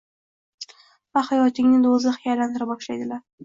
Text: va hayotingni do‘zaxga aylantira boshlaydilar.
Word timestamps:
va 1.19 1.23
hayotingni 1.29 1.85
do‘zaxga 1.87 2.35
aylantira 2.35 2.73
boshlaydilar. 2.75 3.25